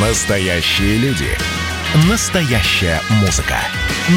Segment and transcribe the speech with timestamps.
[0.00, 1.26] Настоящие люди.
[2.08, 3.56] Настоящая музыка.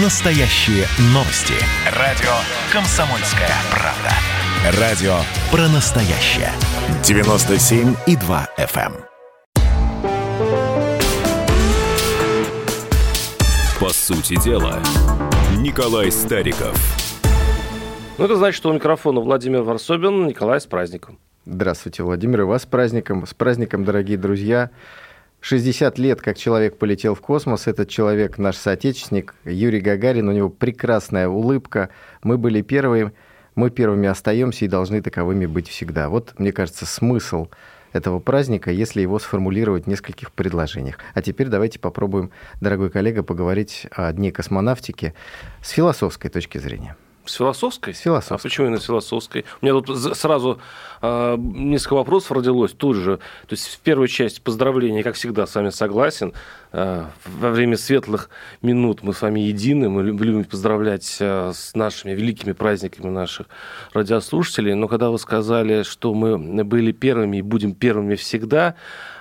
[0.04, 1.56] Настоящие новости.
[1.98, 2.30] Радио
[2.72, 4.80] «Комсомольская правда».
[4.80, 5.16] Радио
[5.50, 6.52] про настоящее.
[7.02, 8.94] 97,2 FM.
[8.94, 9.06] эм.
[13.80, 14.80] По сути дела,
[15.58, 16.78] Николай Стариков.
[18.20, 20.28] Ну, это значит, что у микрофона Владимир Варсобин.
[20.28, 21.18] Николай, с праздником.
[21.48, 23.26] Здравствуйте, Владимир, и вас с праздником.
[23.26, 24.70] С праздником, дорогие друзья.
[25.42, 27.68] 60 лет, как человек полетел в космос.
[27.68, 30.30] Этот человек наш соотечественник Юрий Гагарин.
[30.30, 31.90] У него прекрасная улыбка.
[32.24, 33.12] Мы были первыми,
[33.56, 36.10] мы первыми остаемся и должны таковыми быть всегда.
[36.10, 37.48] Вот, мне кажется, смысл
[37.92, 41.00] этого праздника, если его сформулировать в нескольких предложениях.
[41.14, 42.32] А теперь давайте попробуем,
[42.62, 45.14] дорогой коллега, поговорить о Дне космонавтики
[45.62, 46.96] с философской точки зрения.
[47.26, 47.94] С философской?
[47.94, 48.36] С философской.
[48.36, 49.46] А почему именно с философской?
[49.62, 50.60] У меня тут сразу
[51.02, 53.18] э, несколько вопросов родилось тут же.
[53.18, 56.34] То есть в первую часть поздравления, как всегда, с вами согласен.
[56.72, 58.30] Э, во время светлых
[58.62, 59.90] минут мы с вами едины.
[59.90, 63.48] Мы люб- любим поздравлять э, с нашими великими праздниками наших
[63.94, 64.74] радиослушателей.
[64.74, 68.76] Но когда вы сказали, что мы были первыми и будем первыми всегда,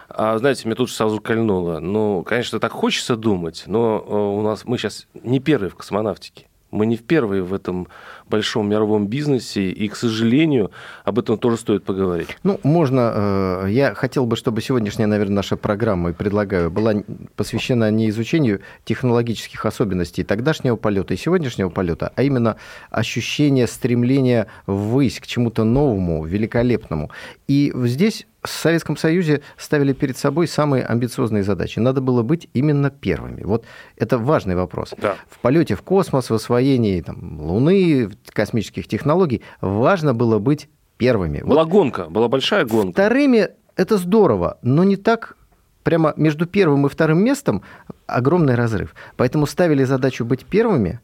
[0.09, 1.79] а, знаете, меня тут сразу кольнуло.
[1.79, 4.01] Ну, конечно, так хочется думать, но
[4.39, 6.50] у нас мы сейчас не первые в космонавтике.
[6.71, 7.89] Мы не в первые в этом
[8.29, 10.71] большом мировом бизнесе, и, к сожалению,
[11.05, 12.29] об этом тоже стоит поговорить.
[12.43, 13.65] Ну, можно.
[13.65, 16.95] э, Я хотел бы, чтобы сегодняшняя, наверное, наша программа, и предлагаю, была
[17.37, 22.57] посвящена не изучению технологических особенностей тогдашнего полета и сегодняшнего полета, а именно
[22.91, 27.11] ощущение стремления ввысь к чему-то новому, великолепному.
[27.49, 31.79] И здесь в Советском Союзе ставили перед собой самые амбициозные задачи.
[31.79, 33.43] Надо было быть именно первыми.
[33.43, 33.65] Вот
[33.97, 34.95] это важный вопрос.
[34.99, 35.17] Да.
[35.29, 41.41] В полете в космос, в освоении там, Луны, космических технологий важно было быть первыми.
[41.41, 42.93] Вот Была гонка, была большая гонка.
[42.93, 45.37] Вторыми это здорово, но не так
[45.83, 47.63] прямо между первым и вторым местом
[48.07, 48.95] огромный разрыв.
[49.17, 51.01] Поэтому ставили задачу быть первыми,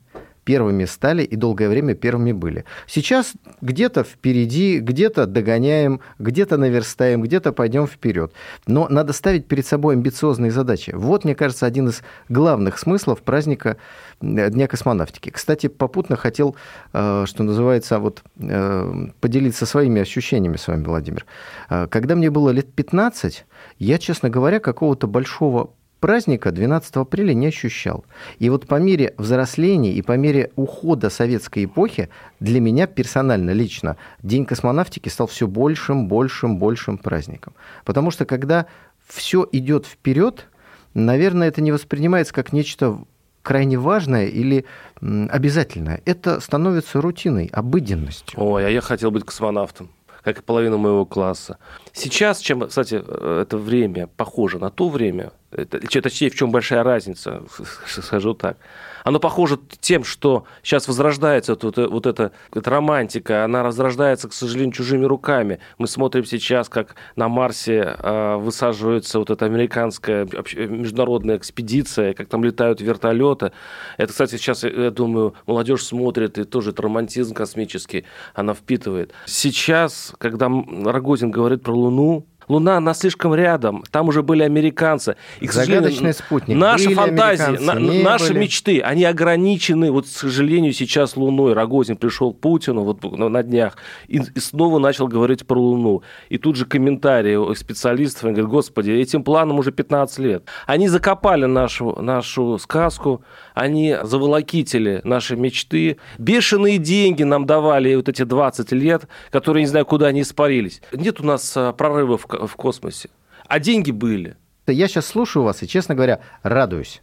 [0.46, 2.64] первыми стали и долгое время первыми были.
[2.86, 8.32] Сейчас где-то впереди, где-то догоняем, где-то наверстаем, где-то пойдем вперед.
[8.66, 10.92] Но надо ставить перед собой амбициозные задачи.
[10.94, 13.76] Вот, мне кажется, один из главных смыслов праздника
[14.20, 15.30] э, Дня космонавтики.
[15.30, 16.54] Кстати, попутно хотел,
[16.92, 21.26] э, что называется, вот э, поделиться своими ощущениями с вами, Владимир.
[21.68, 23.44] Когда мне было лет 15,
[23.80, 25.70] я, честно говоря, какого-то большого
[26.06, 28.04] праздника 12 апреля не ощущал.
[28.38, 33.96] И вот по мере взросления и по мере ухода советской эпохи для меня персонально, лично,
[34.22, 37.54] День космонавтики стал все большим, большим, большим праздником.
[37.84, 38.66] Потому что когда
[39.04, 40.46] все идет вперед,
[40.94, 43.00] наверное, это не воспринимается как нечто
[43.42, 44.64] крайне важное или
[45.00, 46.02] обязательное.
[46.04, 48.40] Это становится рутиной, обыденностью.
[48.40, 49.90] Ой, а я хотел быть космонавтом,
[50.26, 51.58] как и половина моего класса.
[51.92, 56.82] Сейчас, чем, кстати, э, это время похоже на то время, это, точнее, в чем большая
[56.82, 57.44] разница,
[57.86, 58.56] скажу так.
[59.06, 64.32] Оно похоже тем, что сейчас возрождается вот, вот, вот эта, эта романтика, она возрождается, к
[64.32, 65.60] сожалению, чужими руками.
[65.78, 72.42] Мы смотрим сейчас, как на Марсе э, высаживается вот эта американская международная экспедиция, как там
[72.42, 73.52] летают вертолеты.
[73.96, 79.12] Это, кстати, сейчас, я я думаю, молодежь смотрит, и тоже это романтизм космический, она впитывает.
[79.26, 83.82] Сейчас, когда Рогозин говорит про Луну, Луна, она слишком рядом.
[83.90, 85.16] Там уже были американцы.
[85.40, 86.56] И, к Загадочный спутник.
[86.56, 88.38] Наши Были фантазии, на- наши были.
[88.40, 89.90] мечты, они ограничены.
[89.90, 91.52] Вот, к сожалению, сейчас Луной.
[91.54, 93.76] Рогозин пришел к Путину вот на днях
[94.08, 96.02] и, и снова начал говорить про Луну.
[96.28, 100.44] И тут же комментарии специалистов, они говорят, господи, этим планам уже 15 лет.
[100.66, 103.22] Они закопали нашу, нашу сказку,
[103.54, 105.96] они заволокитили наши мечты.
[106.18, 110.80] Бешеные деньги нам давали вот эти 20 лет, которые, не знаю, куда они испарились.
[110.92, 113.08] Нет у нас а, прорывов в ко- в космосе.
[113.48, 114.36] А деньги были.
[114.66, 117.02] Я сейчас слушаю вас и, честно говоря, радуюсь.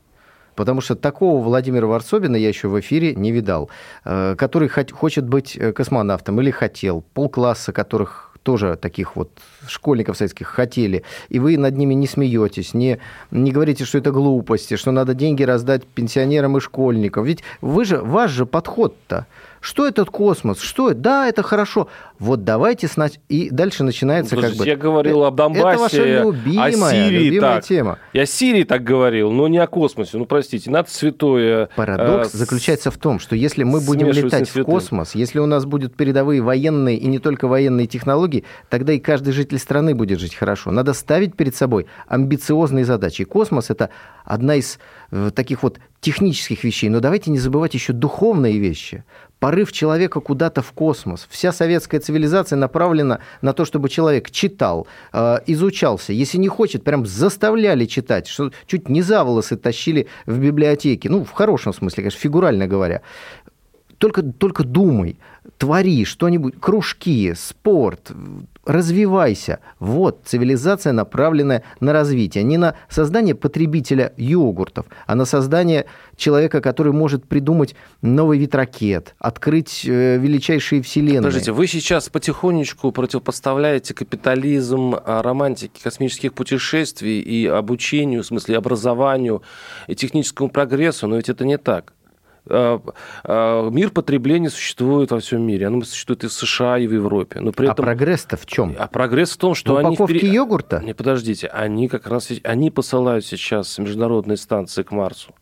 [0.55, 3.69] Потому что такого Владимира Варсобина я еще в эфире не видал,
[4.05, 9.31] э, который хочет быть э, космонавтом или хотел, полкласса которых тоже таких вот
[9.67, 12.99] школьников советских хотели, и вы над ними не смеетесь, не,
[13.31, 17.23] не говорите, что это глупости, что надо деньги раздать пенсионерам и школьникам.
[17.23, 19.25] Ведь вы же, ваш же подход-то.
[19.63, 20.59] Что этот космос?
[20.59, 20.99] Что это?
[20.99, 21.87] Да, это хорошо.
[22.19, 23.13] Вот давайте снач...
[23.29, 24.69] И дальше начинается как Подождите, бы...
[24.69, 27.63] я говорил об Донбассе, Это ваша любимая, о Сирии любимая так.
[27.63, 27.99] тема.
[28.11, 30.17] Я о Сирии так говорил, но не о космосе.
[30.17, 31.69] Ну, простите, надо святое...
[31.77, 35.63] Парадокс э, заключается в том, что если мы будем летать в космос, если у нас
[35.63, 40.35] будут передовые военные и не только военные технологии, тогда и каждый житель страны будет жить
[40.35, 40.71] хорошо.
[40.71, 43.21] Надо ставить перед собой амбициозные задачи.
[43.21, 43.91] И космос– это
[44.25, 44.77] одна из
[45.11, 49.05] э, таких вот технических вещей, но давайте не забывать еще духовные вещи.
[49.43, 51.27] Порыв человека куда-то в космос.
[51.29, 56.13] Вся советская цивилизация направлена на то, чтобы человек читал, э, изучался.
[56.13, 61.09] Если не хочет, прям заставляли читать, что чуть не за волосы тащили в библиотеке.
[61.09, 63.01] Ну, в хорошем смысле, конечно, фигурально говоря.
[63.97, 65.17] Только, только думай,
[65.57, 68.13] твори что-нибудь, кружки, спорт,
[68.65, 69.59] развивайся.
[69.79, 76.93] Вот цивилизация, направленная на развитие, не на создание потребителя йогуртов, а на создание человека, который
[76.93, 81.21] может придумать новый вид ракет, открыть э, величайшие вселенные.
[81.21, 89.41] Подождите, вы сейчас потихонечку противопоставляете капитализм а, романтике космических путешествий и обучению, в смысле образованию
[89.87, 91.93] и техническому прогрессу, но ведь это не так.
[92.49, 92.81] А,
[93.23, 95.67] а, мир потребления существует во всем мире.
[95.67, 97.39] Оно существует и в США, и в Европе.
[97.39, 97.85] Но при а этом...
[97.85, 98.75] прогресс-то в чем?
[98.77, 99.89] А прогресс в том, что в они...
[99.89, 100.81] упаковке впер- йогурта?
[100.83, 101.47] Не, подождите.
[101.47, 102.31] Они как раз...
[102.43, 105.33] Они посылают сейчас международные станции к Марсу.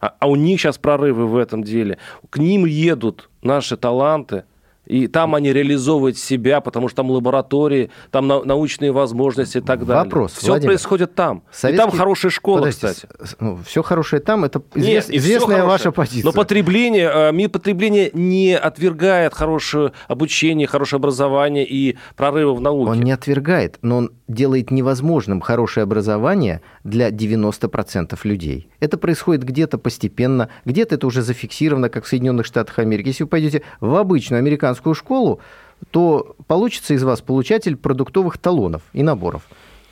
[0.00, 1.98] А, а у них сейчас прорывы в этом деле.
[2.30, 4.44] К ним едут наши таланты,
[4.88, 9.84] и там они реализовывают себя, потому что там лаборатории, там на- научные возможности и так
[9.86, 10.04] далее.
[10.04, 10.70] Вопрос, Все Владимир.
[10.70, 11.38] происходит там.
[11.38, 13.36] И Советский- там хорошая школа, Подождите, кстати.
[13.40, 16.24] ну, все хорошее там, это Нет, извест- и всё известная ваша позиция.
[16.24, 22.90] Но потребление, э, мир потребления не отвергает хорошее обучение, хорошее образование и прорывы в науке.
[22.90, 28.68] Он не отвергает, но он делает невозможным хорошее образование для 90% людей.
[28.80, 33.08] Это происходит где-то постепенно, где-то это уже зафиксировано, как в Соединенных Штатах Америки.
[33.08, 35.40] Если вы пойдете в обычную американскую школу,
[35.90, 39.48] то получится из вас получатель продуктовых талонов и наборов.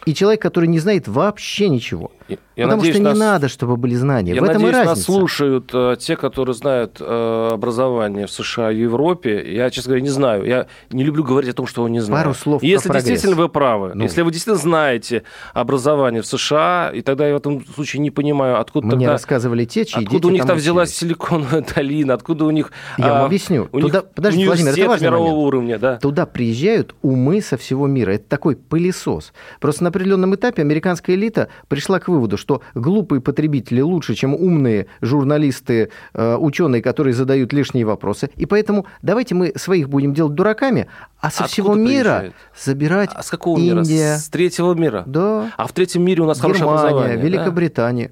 [0.07, 2.11] И человек, который не знает вообще ничего.
[2.29, 4.35] Я- Потому надеюсь, что не нас- надо, чтобы были знания.
[4.35, 5.13] Я в этом надеюсь, и нас разница.
[5.13, 9.45] слушают э, те, которые знают э, образование в США и Европе.
[9.55, 10.45] Я, честно говоря, не знаю.
[10.45, 12.25] Я не люблю говорить о том, что не знаю.
[12.25, 13.05] Пару слов про Если прогресс.
[13.05, 14.03] действительно вы правы, Ну.
[14.05, 15.23] если вы действительно знаете
[15.55, 19.13] образование в США, и тогда я в этом случае не понимаю, откуда Мне тогда...
[19.13, 20.63] рассказывали те, чьи Откуда у них там учились.
[20.63, 22.15] взялась силиконовая долина?
[22.15, 22.73] Откуда у них...
[22.99, 23.69] Я вам а, объясню.
[23.73, 25.47] У Туда- них подождите, Владимир, это важный мирового момент.
[25.47, 25.97] уровня, да.
[25.99, 28.13] Туда приезжают умы со всего мира.
[28.13, 29.33] Это такой пылесос.
[29.61, 34.87] Просто на определенном этапе американская элита пришла к выводу, что глупые потребители лучше, чем умные
[35.01, 38.31] журналисты, э, ученые, которые задают лишние вопросы.
[38.37, 40.87] И поэтому давайте мы своих будем делать дураками,
[41.21, 42.35] а со Откуда всего мира приезжают?
[42.59, 43.79] забирать А с какого мира?
[43.79, 45.03] Индия, С третьего мира?
[45.07, 47.17] да, А в третьем мире у нас хорошее Германия, образование.
[47.17, 47.23] да?
[47.23, 48.11] Великобритания.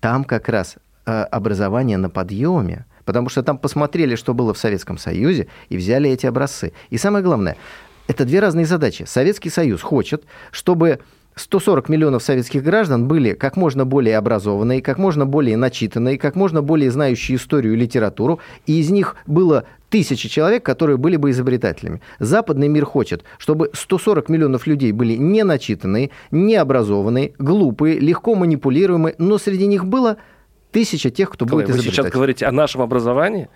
[0.00, 0.76] Там как раз
[1.06, 6.10] э, образование на подъеме, потому что там посмотрели, что было в Советском Союзе, и взяли
[6.10, 6.72] эти образцы.
[6.90, 7.56] И самое главное,
[8.06, 9.04] это две разные задачи.
[9.06, 11.00] Советский Союз хочет, чтобы
[11.36, 16.62] 140 миллионов советских граждан были как можно более образованные, как можно более начитанные, как можно
[16.62, 22.00] более знающие историю и литературу, и из них было тысячи человек, которые были бы изобретателями.
[22.18, 29.16] Западный мир хочет, чтобы 140 миллионов людей были не начитанные, не образованные, глупые, легко манипулируемые,
[29.18, 30.18] но среди них было
[30.70, 33.48] тысяча тех, кто Николай, будет вы сейчас говорите о нашем образовании?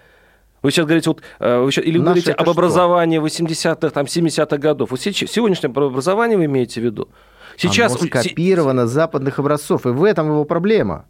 [0.62, 4.06] Вы сейчас говорите, вот, э, вы сейчас, или вы Наше говорите об образовании 80-х, там,
[4.06, 4.90] 70-х годов.
[4.90, 7.08] Вот сегодняшнее образование вы имеете в виду?
[7.56, 7.96] Сейчас...
[7.96, 11.06] Оно скопировано с западных образцов, и в этом его проблема.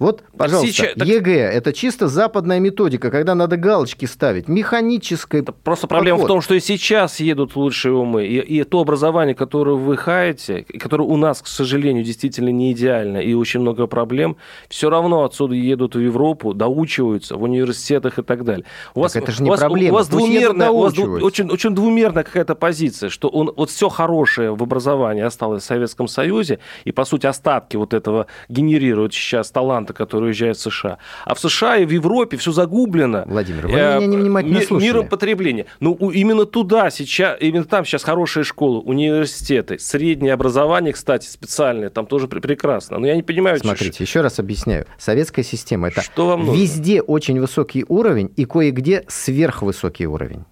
[0.00, 5.42] Вот, пожалуйста, сейчас- так- ЕГЭ– это чисто западная методика, когда надо галочки ставить, механическая.
[5.42, 8.26] Просто проблема в том, что и сейчас едут лучшие умы.
[8.26, 13.18] И, и то образование, которое вы хаете, которое у нас, к сожалению, действительно не идеально,
[13.18, 14.36] и очень много проблем,
[14.68, 18.64] все равно отсюда едут в Европу, доучиваются в университетах и так далее.
[18.94, 19.92] У это же не у вас, проблема.
[19.92, 21.26] У вас Пусть двумерная, у вас доучиваются.
[21.26, 26.08] очень, очень двумерная какая-то позиция, что он, вот все хорошее в образовании осталось в Советском
[26.08, 29.50] Союзе, и, по сути, остатки вот этого генерируют сейчас
[29.84, 30.98] таланты, которые уезжают в США.
[31.24, 33.24] А в США и в Европе все загублено.
[33.26, 34.86] Владимир, вы Э, меня невнимательно слушали.
[34.88, 35.66] Миром потребления.
[35.80, 42.06] Ну, именно туда сейчас, именно там сейчас хорошие школы, университеты, среднее образование, кстати, специальное, там
[42.06, 42.98] тоже пр- прекрасно.
[42.98, 44.86] Но я не понимаю, что- Смотрите, еще раз объясняю.
[44.98, 46.60] Советская система– это Что вам нужно?
[46.60, 50.44] везде очень высокий уровень и кое-где сверхвысокий уровень.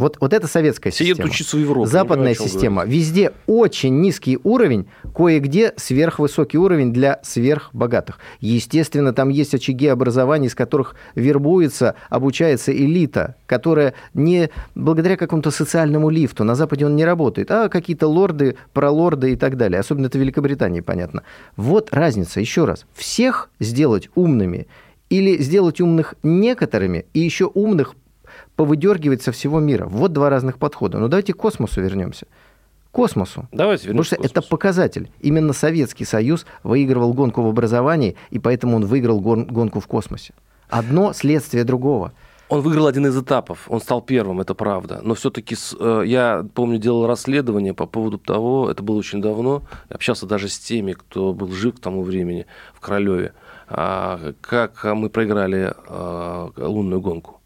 [0.00, 1.28] Вот, вот это советская едут система.
[1.28, 1.86] учиться в Европу.
[1.86, 2.84] Западная понимаю, система.
[2.86, 8.18] Везде очень низкий уровень, кое-где сверхвысокий уровень для сверхбогатых.
[8.40, 16.08] Естественно, там есть очаги образования, из которых вербуется, обучается элита, которая не благодаря какому-то социальному
[16.08, 19.80] лифту, на Западе он не работает, а какие-то лорды, пролорды и так далее.
[19.80, 21.24] Особенно это в Великобритании, понятно.
[21.56, 22.40] Вот разница.
[22.40, 22.86] Еще раз.
[22.94, 24.66] Всех сделать умными
[25.10, 27.96] или сделать умных некоторыми и еще умных
[28.60, 29.86] повыдергивать со всего мира.
[29.86, 30.98] Вот два разных подхода.
[30.98, 32.26] Но давайте к космосу вернемся.
[32.90, 33.48] К космосу.
[33.52, 35.10] Давайте Потому вернемся что к это показатель.
[35.22, 40.34] Именно Советский Союз выигрывал гонку в образовании, и поэтому он выиграл гон- гонку в космосе.
[40.68, 42.12] Одно следствие другого.
[42.50, 45.00] Он выиграл один из этапов, он стал первым, это правда.
[45.02, 50.26] Но все-таки э, я помню, делал расследование по поводу того, это было очень давно, общался
[50.26, 53.32] даже с теми, кто был жив к тому времени в Королеве,
[53.68, 57.39] а, как мы проиграли а, лунную гонку.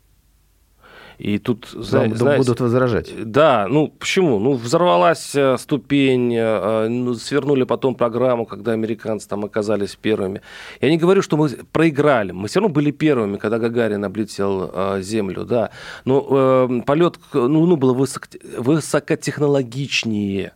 [1.18, 3.12] И тут, Вам знаете, будут возражать.
[3.24, 4.38] Да, ну почему?
[4.38, 10.40] Ну взорвалась э, ступень, э, ну, свернули потом программу, когда американцы там оказались первыми.
[10.80, 15.00] Я не говорю, что мы проиграли, мы все равно были первыми, когда Гагарин облетел э,
[15.02, 15.70] Землю, да.
[16.04, 18.26] Но э, полет ну, ну, был высоко,
[18.58, 20.52] высокотехнологичнее.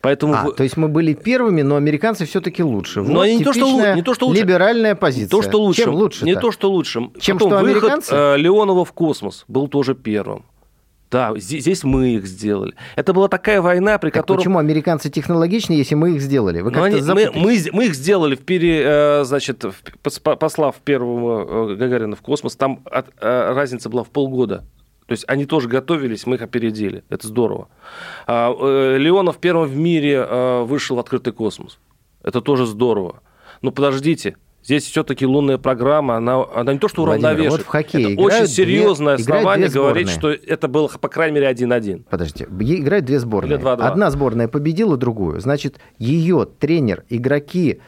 [0.00, 0.34] Поэтому...
[0.34, 3.02] А, то есть мы были первыми, но американцы все-таки лучше.
[3.02, 4.40] Но вот не то, что, не то, что лучше.
[4.40, 5.30] Либеральная позиция.
[5.30, 5.82] То, что лучше.
[5.82, 6.24] Чем лучше?
[6.24, 7.10] Не то, что лучше.
[7.20, 8.14] Чем Потом что выход американцы?
[8.14, 10.44] Э, Леонова в космос был тоже первым.
[11.10, 12.74] Да, здесь мы их сделали.
[12.94, 14.38] Это была такая война, при так которой...
[14.38, 16.60] Почему американцы технологичнее, если мы их сделали?
[16.60, 19.64] Вы они, мы, мы, мы их сделали, в пере, э, значит,
[20.02, 24.64] послав первого э, Гагарина в космос, там от, разница была в полгода.
[25.08, 27.02] То есть они тоже готовились, мы их опередили.
[27.08, 27.68] Это здорово.
[28.26, 31.78] А, э, Леонов первым в мире э, вышел в открытый космос.
[32.22, 33.22] Это тоже здорово.
[33.62, 37.52] Но подождите, Здесь все-таки лунная программа, она, она не то, что уравновешивает.
[37.52, 41.50] Вот в хоккее это очень серьезное две, основание говорить, что это было, по крайней мере,
[41.50, 42.04] 1-1.
[42.10, 43.54] Подождите, играют две сборные.
[43.54, 43.82] Или 2 -2.
[43.82, 45.40] Одна сборная победила другую.
[45.40, 47.80] Значит, ее тренер, игроки,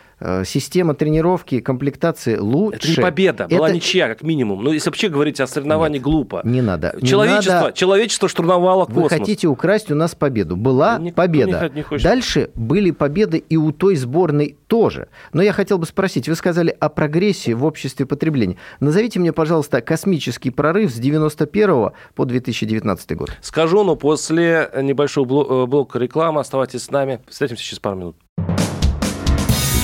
[0.44, 2.78] система тренировки, комплектации лучше.
[2.78, 3.76] Это не победа, была это...
[3.76, 4.62] ничья, как минимум.
[4.62, 6.42] Ну, если вообще говорить о соревновании, Нет, глупо.
[6.44, 6.96] Не надо.
[7.02, 7.72] Человечество, не надо...
[7.72, 9.02] человечество штурмовало космос.
[9.02, 10.56] Вы хотите украсть у нас победу.
[10.56, 11.70] Была не, победа.
[11.74, 15.08] Не, не Дальше были победы и у той сборной тоже.
[15.32, 18.56] Но я хотел бы спросить, вы сказали о прогрессии в обществе потребления.
[18.80, 23.30] Назовите мне, пожалуйста, космический прорыв с 91 по 2019 год.
[23.40, 27.20] Скажу, но после небольшого э, блока рекламы оставайтесь с нами.
[27.28, 28.16] Встретимся через пару минут.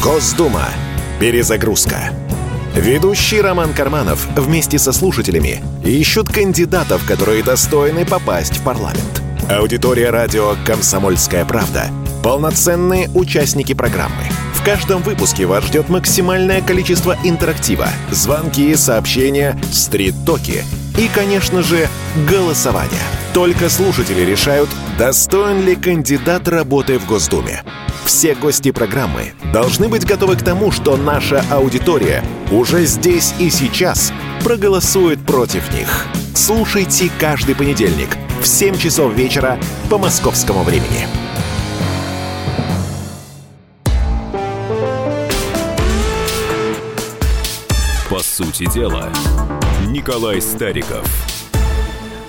[0.03, 0.69] Госдума.
[1.19, 2.11] Перезагрузка.
[2.75, 9.23] Ведущий Роман Карманов вместе со слушателями ищут кандидатов, которые достойны попасть в парламент.
[9.49, 11.87] Аудитория радио «Комсомольская правда»—
[12.23, 14.25] полноценные участники программы.
[14.55, 20.63] В каждом выпуске вас ждет максимальное количество интерактива, звонки, сообщения, стрит-токи
[20.99, 21.89] и, конечно же,
[22.29, 23.03] голосование.
[23.35, 27.63] Только слушатели решают, достоин ли кандидат работы в Госдуме.
[28.07, 34.13] Все гости программы должны быть готовы к тому, что наша аудитория уже здесь и сейчас
[34.43, 36.07] проголосует против них.
[36.35, 39.59] Слушайте каждый понедельник в 7 часов вечера
[39.91, 41.09] по московскому времени.
[48.09, 49.11] По сути дела,
[49.87, 51.07] Николай Стариков–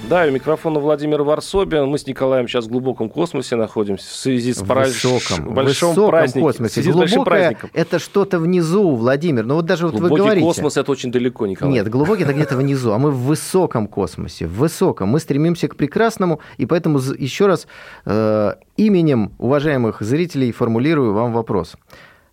[0.10, 1.86] да, у микрофона Владимир Варсобин.
[1.88, 6.42] Мы с Николаем сейчас в глубоком космосе находимся в связи с высоком, большом высоком праздником.
[6.44, 6.82] космосе.
[6.82, 9.44] Глубокое– это что-то внизу, Владимир.
[9.44, 10.46] Ну вот даже вот вы говорите.
[10.46, 11.74] космос– это очень далеко, Николай.
[11.74, 15.10] Нет, глубокий– это где-то внизу, а мы в высоком космосе, в высоком.
[15.10, 17.68] Мы стремимся к прекрасному, и поэтому еще раз
[18.06, 21.76] э, именем уважаемых зрителей формулирую вам вопрос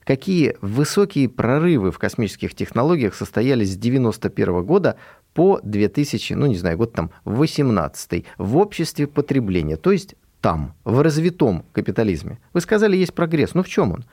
[0.05, 4.97] какие высокие прорывы в космических технологиях состоялись с 1991 года
[5.33, 11.01] по 2000, ну не знаю, год там 18 в обществе потребления, то есть там, в
[11.01, 12.39] развитом капитализме.
[12.53, 13.55] Вы сказали, есть прогресс.
[13.55, 14.05] Ну в чем он?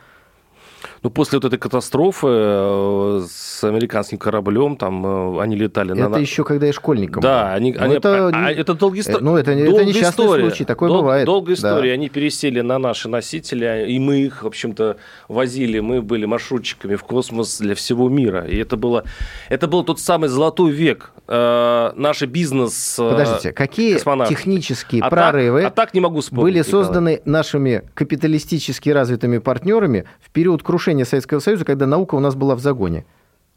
[1.03, 6.13] Ну, после вот этой катастрофы э, с американским кораблем, там э, они летали это на...
[6.13, 7.73] Это еще когда я школьником Да, они...
[7.73, 7.95] Ну, они...
[7.95, 8.27] Это...
[8.27, 9.23] А, а, это долгий история.
[9.23, 10.43] Ну, это, это несчастный история.
[10.43, 11.01] случай, такое Дол...
[11.01, 11.25] бывает.
[11.25, 11.89] Долгая история.
[11.89, 11.93] Да.
[11.93, 14.97] Они пересели на наши носители, и мы их, в общем-то,
[15.27, 15.79] возили.
[15.79, 18.45] Мы были маршрутчиками в космос для всего мира.
[18.45, 19.03] И это было,
[19.50, 21.11] это был тот самый золотой век.
[21.33, 24.29] Э, наш бизнес э, Подождите, какие космонавт.
[24.29, 27.31] технические а прорывы так, а так не могу вспомнить, были созданы Николай.
[27.31, 32.59] нашими капиталистически развитыми партнерами в период крушения Советского Союза, когда наука у нас была в
[32.59, 33.05] загоне?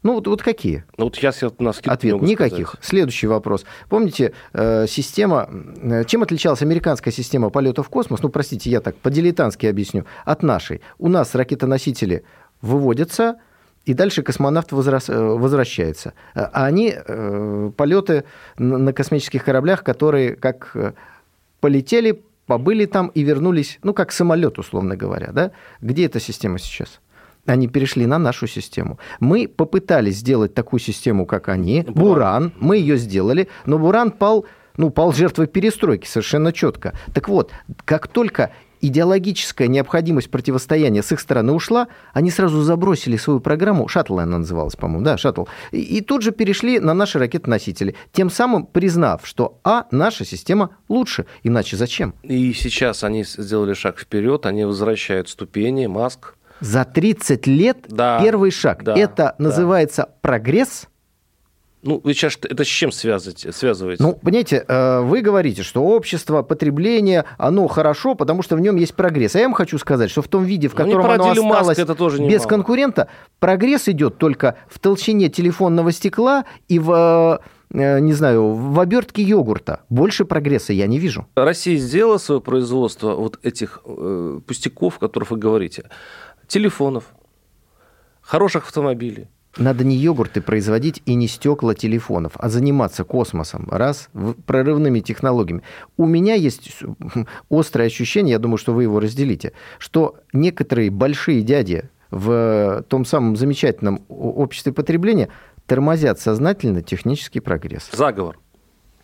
[0.03, 0.85] Ну, вот, вот какие?
[0.97, 2.69] Ну, вот сейчас я на Ответ– никаких.
[2.69, 2.85] Сказать.
[2.85, 3.65] Следующий вопрос.
[3.89, 5.49] Помните, э, система...
[5.81, 8.21] Э, чем отличалась американская система полета в космос?
[8.21, 10.05] Ну, простите, я так по-дилетантски объясню.
[10.23, 10.79] От нашей.
[10.97, 12.23] У нас ракетоносители
[12.61, 13.35] выводятся,
[13.85, 15.09] и дальше космонавт возрас...
[15.09, 16.13] Э, возвращается.
[16.33, 16.95] А они
[17.77, 18.23] полеты
[18.57, 20.75] на космических кораблях, которые как
[21.59, 25.51] полетели, побыли там и вернулись, ну, как самолет, условно говоря, да?
[25.81, 26.99] Где эта система сейчас?
[27.45, 28.99] Они перешли на нашу систему.
[29.19, 31.83] Мы попытались сделать такую систему, как они.
[31.83, 31.93] Буран.
[31.93, 32.53] Буран.
[32.59, 34.45] Мы ее сделали, но Буран пал,
[34.77, 36.93] ну, пал жертвой перестройки совершенно четко.
[37.13, 37.51] Так вот,
[37.85, 38.51] как только
[38.87, 44.75] идеологическая необходимость противостояния с их стороны ушла, они сразу забросили свою программу, шаттл она называлась,
[44.75, 49.59] по-моему, да, шаттл, и, и тут же перешли на наши ракетоносители, тем самым признав, что,
[49.63, 52.13] а, наша система лучше, иначе зачем?
[52.23, 58.51] И сейчас они сделали шаг вперед, они возвращают ступени, Маск, за 30 лет да, первый
[58.51, 58.83] шаг.
[58.83, 60.87] Да, Это называется прогресс?
[61.85, 63.51] Ну, вы сейчас это с чем связываете?
[63.51, 64.01] связываете?
[64.01, 68.95] Ну, понимаете, э, вы говорите, что общество, потребление, оно хорошо, потому что в нем есть
[68.95, 69.35] прогресс.
[69.35, 71.93] А я вам хочу сказать, что в том виде, в Ну, котором оно осталось это
[71.93, 73.07] тоже без конкурента,
[73.39, 77.39] прогресс идет только в толщине телефонного стекла и в,
[77.71, 79.81] э, не знаю, в обертке йогурта.
[79.89, 81.27] Больше прогресса я не вижу.
[81.35, 85.83] Россия сделала свое производство вот этих э, пустяков, о которых вы говорите.
[86.47, 87.03] Телефонов,
[88.21, 89.27] хороших автомобилей.
[89.57, 94.09] Надо не йогурты производить и не стекла телефонов, а заниматься космосом, раз,
[94.45, 95.63] прорывными технологиями.
[95.95, 96.83] У меня есть
[97.49, 103.37] острое ощущение, я думаю, что вы его разделите, что некоторые большие дяди в том самом
[103.37, 105.29] замечательном обществе потребления
[105.67, 107.89] тормозят сознательно технический прогресс.
[107.93, 108.37] Заговор.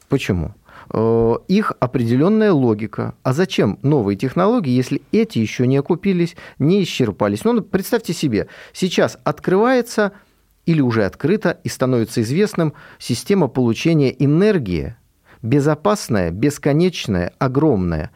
[0.10, 0.54] Почему?
[0.94, 3.16] Э, Их определенная логика.
[3.24, 7.46] А зачем новые технологии, если эти еще не окупились, не исчерпались?
[7.46, 10.12] Ну, представьте себе, сейчас открывается
[10.72, 14.96] или уже открыта и становится известным система получения энергии,
[15.42, 18.12] безопасная, бесконечная, огромная.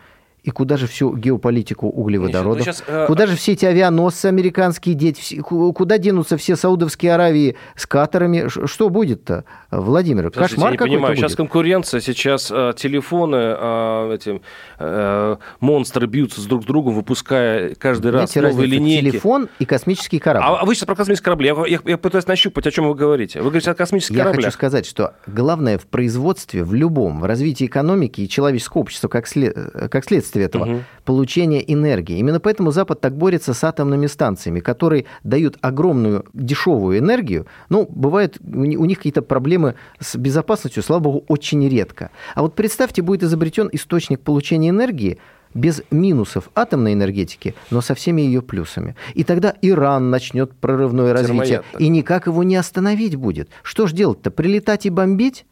[0.45, 2.59] И куда же всю геополитику углеводородов?
[2.59, 5.35] Миша, ну, сейчас, э, Куда же все эти авианосцы американские деть?
[5.41, 8.47] Куда денутся все Саудовские Аравии с Катарами?
[8.47, 10.29] Ш- Что будет-то, Владимир?
[10.29, 11.17] Подождите, Кошмар я не понимаю, будет.
[11.17, 14.39] сейчас конкуренция, сейчас э, телефоны, э, эти
[14.77, 18.83] э, монстры бьются друг с другом, выпуская каждый раз Знаете новые разницу?
[18.83, 19.09] линейки.
[19.11, 20.45] Телефон и космический корабль.
[20.47, 21.47] А, а вы сейчас про космические корабли.
[21.47, 23.39] Я, я- я пытаюсь нащупать, о чем вы говорите.
[23.39, 24.45] Вы говорите о космических Я кораблях.
[24.45, 29.25] хочу сказать, что главное в производстве, в любом, в развитии экономики и человеческого общества как,
[29.27, 30.84] след- э, как следствие этого, Мгм.
[31.04, 32.18] получение энергии.
[32.18, 37.46] Именно поэтому Запад так борется с атомными станциями, которые дают огромную дешевую энергию.
[37.70, 42.10] Ну, бывает, у ни- у них какие-то проблемы с безопасностью, слава богу, очень редко.
[42.36, 45.18] А вот представьте, будет изобретен источник получения энергии,
[45.54, 48.98] без минусов атомной энергетики, но со всеми ее плюсами.
[49.13, 53.48] И тогда Иран начнет прорывное развитие, Термояд и никак его не остановить будет.
[53.63, 54.32] Что ж делать-то?
[54.32, 55.46] Прилетать и бомбить?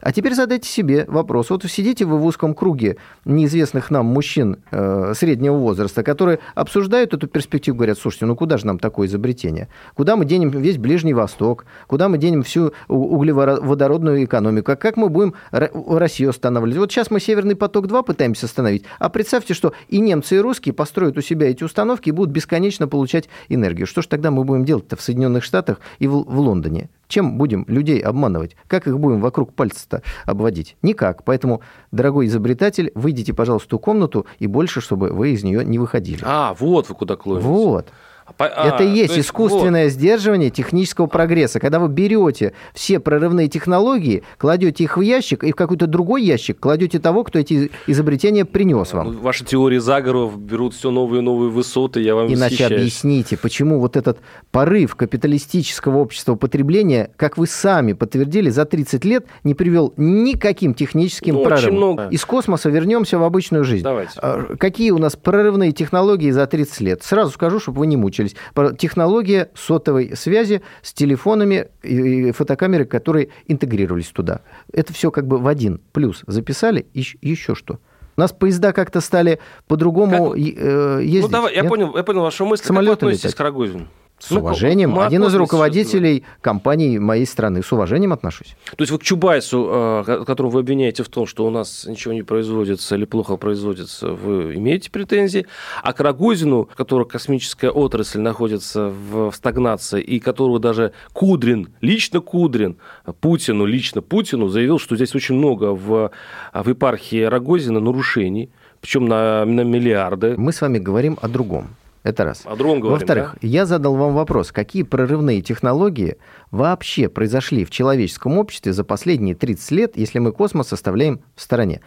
[0.00, 1.50] А теперь задайте себе вопрос.
[1.50, 7.26] Вот сидите вы в узком круге неизвестных нам мужчин э, среднего возраста, которые обсуждают эту
[7.26, 9.68] перспективу, говорят, слушайте, ну куда же нам такое изобретение?
[9.94, 11.66] Куда мы денем весь Ближний Восток?
[11.86, 14.72] Куда мы денем всю углеводородную экономику?
[14.72, 16.78] А как мы будем Россию останавливать?
[16.78, 21.18] Вот сейчас мы Северный поток-2 пытаемся остановить, а представьте, что и немцы, и русские построят
[21.18, 23.86] у себя эти установки и будут бесконечно получать энергию.
[23.86, 26.88] Что ж тогда мы будем делать-то в Соединенных Штатах и в, в Лондоне?
[27.08, 28.54] Чем будем людей обманывать?
[28.66, 30.76] Как их будем вокруг пальца-то обводить?
[30.82, 31.24] Никак.
[31.24, 35.78] Поэтому, дорогой изобретатель, выйдите, пожалуйста, в ту комнату и больше, чтобы вы из нее не
[35.78, 36.20] выходили.
[36.22, 37.48] А, вот вы куда клоните.
[37.48, 37.88] Вот.
[38.36, 41.60] А, а, Это и есть то искусственное сдерживание технического прогресса.
[41.60, 46.60] Когда вы берете все прорывные технологии, кладете их в ящик, и в какой-то другой ящик
[46.60, 49.12] кладете того, кто эти изобретения принес вот, вам.
[49.14, 52.72] ну, ваши теории заговоров берут все новые и новые высоты, я вам Иначе восхищаюсь.
[52.80, 54.18] объясните, почему вот этот
[54.50, 61.34] порыв капиталистического общества потребления, как вы сами подтвердили, за 30 лет не привел никаким техническим
[61.34, 61.76] Ну, очень прорывам.
[61.76, 62.08] много.
[62.10, 63.84] Из космоса вернемся в обычную жизнь.
[63.84, 64.12] Давайте.
[64.18, 67.02] А, Какие у нас прорывные технологии за 30 лет?
[67.02, 68.17] Сразу скажу, чтобы вы не мучились.
[68.54, 74.40] Про- Технология сотовой связи с телефонами и фотокамеры, которые интегрировались туда.
[74.72, 75.80] Это все как бы в один.
[75.92, 77.78] Плюс записали, и еще что.
[78.16, 81.22] У нас поезда как-то стали по-другому Как- э, ездить.
[81.22, 81.70] Ну, давай, я нет?
[81.70, 82.64] понял, я понял вашу мысль.
[82.64, 83.36] Самолеты как вы относитесь летать.
[83.36, 83.86] к Рогозину?
[84.18, 84.90] С Ну, уважением.
[84.90, 87.62] мы Один из руководителей компаний моей страны.
[87.62, 88.56] С уважением отношусь.
[88.76, 91.86] То есть вы к Чубайсу, э, ко- которого вы обвиняете в том, что у нас
[91.86, 95.46] ничего не производится или плохо производится, вы имеете претензии,
[95.82, 102.20] а к Рогозину, которого космическая отрасль находится в в стагнации, и которого даже Кудрин, лично
[102.20, 102.76] Кудрин,
[103.20, 106.10] Путину, лично Путину заявил, что здесь очень много в,
[106.52, 108.50] в епархии Рогозина нарушений,
[108.80, 110.34] причем на, на миллиарды.
[110.36, 111.68] Мы с вами говорим о другом.
[112.08, 112.42] Это раз.
[112.44, 116.16] О другом говорим, Во-вторых, я задал вам вопрос, какие прорывные технологии
[116.50, 121.82] вообще произошли в человеческом обществе за последние 30 лет, если мы космос оставляем в стороне.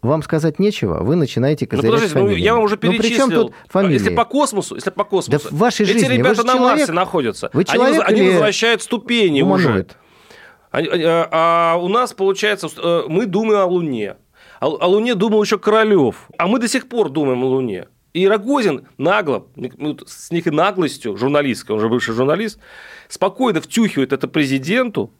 [0.00, 2.44] Вам сказать нечего, вы начинаете Ну, козырять подождите, ну, фамилиями.
[2.44, 3.16] я вам уже Ну, при перечислил.
[3.18, 3.94] чем тут фамилии?
[3.94, 5.42] Если по космосу, если по космосу.
[5.44, 6.78] Да в вашей Эти жизни, вы ребята же на человек.
[6.78, 7.50] Марсе находятся.
[7.52, 9.64] Вы Они человек они, или возвращают ступени уже.
[9.64, 9.96] Гуманоид.
[10.70, 14.16] Они- они- а, а у нас, получается, э, мы думаем о Луне.
[14.60, 16.28] О, о Луне думал еще Королев.
[16.38, 17.88] А мы до сих пор думаем о Луне.
[18.16, 22.58] И Рогозин нагло, ну, с некой наглостью, журналистской, он же бывший журналист,
[23.08, 25.12] спокойно втюхивает это президенту,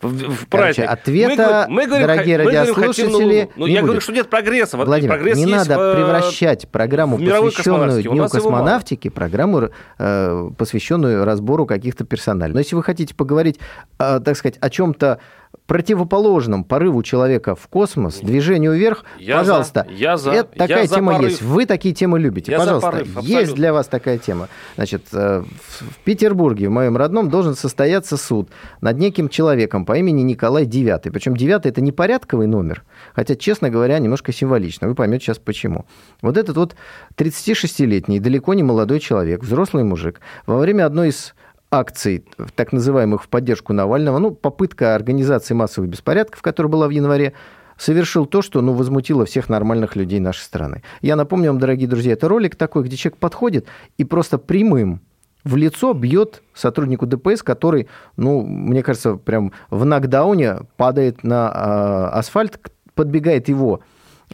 [0.00, 3.52] в, в Короче, ответа, мы, говорим- дорогие мы говорим, хотим радиослушатели, Луну.
[3.56, 3.86] Ну, не я будет.
[3.86, 4.76] говорю, что нет прогресса.
[4.76, 11.66] Владимир, прогресс не есть надо э, превращать программу, посвященную Дню космонавтики, программу, э, посвященную разбору
[11.66, 12.52] каких-то персоналей.
[12.54, 13.58] Но если вы хотите поговорить,
[13.98, 15.18] э, так сказать, о чем-то
[15.66, 20.86] противоположном порыву человека в космос, движению вверх, Я пожалуйста, за, я за, это такая я
[20.88, 21.30] за тема порыв.
[21.30, 21.42] есть.
[21.42, 22.50] Вы такие темы любите.
[22.50, 24.48] Я пожалуйста, порыв, есть для вас такая тема.
[24.74, 29.96] Значит, э, в в Петербурге, в моем родном, должен состояться суд над неким человеком по
[29.96, 31.12] имени Николай Девятый.
[31.12, 32.82] Причем Девятый это не порядковый номер,
[33.14, 34.88] хотя, честно говоря, немножко символично.
[34.88, 35.84] Вы поймете сейчас почему.
[36.20, 36.74] Вот этот вот
[37.16, 41.34] 36-летний, далеко не молодой человек, взрослый мужик, во время одной из
[41.70, 42.24] акций,
[42.56, 47.32] так называемых в поддержку Навального, ну, попытка организации массовых беспорядков, которая была в январе,
[47.76, 50.82] совершил то, что ну, возмутило всех нормальных людей нашей страны.
[51.00, 55.00] Я напомню вам, дорогие друзья, это ролик такой, где человек подходит и просто прямым
[55.44, 62.18] в лицо бьет сотруднику ДПС, который, ну, мне кажется, прям в нокдауне падает на э,
[62.18, 62.58] асфальт,
[62.94, 63.80] подбегает его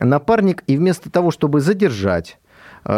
[0.01, 2.38] напарник, и вместо того, чтобы задержать,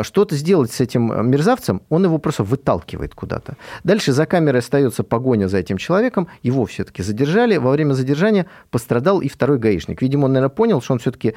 [0.03, 3.57] что-то сделать с этим э, мерзавцем, он его просто выталкивает куда-то.
[3.85, 7.57] Дальше за камерой остается погоня за этим человеком, его все-таки задержали.
[7.57, 10.03] Во время задержания пострадал и второй гаишник.
[10.03, 11.35] Видимо, он, наверное, понял, что он все-таки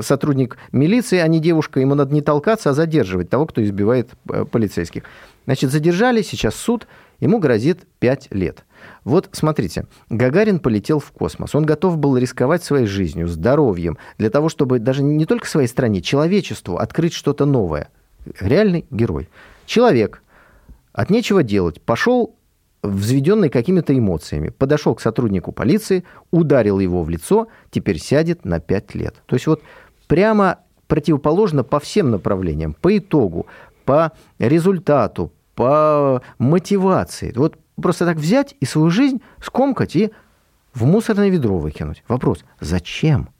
[0.00, 1.80] сотрудник милиции, а не девушка.
[1.80, 5.02] Ему надо не толкаться, а задерживать того, кто избивает э, полицейских.
[5.44, 6.86] Значит, задержали, сейчас суд,
[7.18, 8.64] ему грозит 5 лет.
[9.04, 11.54] Вот смотрите, Гагарин полетел в космос.
[11.54, 16.00] Он готов был рисковать своей жизнью, здоровьем, для того, чтобы даже не только своей стране,
[16.00, 17.88] человечеству открыть что-то новое.
[18.40, 19.28] Реальный герой.
[19.66, 20.22] Человек
[20.92, 22.34] от нечего делать пошел
[22.82, 28.94] взведенный какими-то эмоциями, подошел к сотруднику полиции, ударил его в лицо, теперь сядет на 5
[28.94, 29.14] лет.
[29.26, 29.62] То есть вот
[30.06, 33.46] прямо противоположно по всем направлениям, по итогу,
[33.84, 37.32] по результату, по мотивации.
[37.36, 40.10] Вот просто так взять и свою жизнь скомкать и
[40.74, 42.02] в мусорное ведро выкинуть.
[42.08, 43.30] Вопрос, зачем?